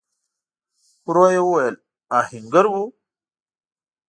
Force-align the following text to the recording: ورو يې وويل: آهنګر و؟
ورو 1.07 1.25
يې 1.33 1.41
وويل: 1.47 1.75
آهنګر 2.19 2.65
و؟ 2.71 2.73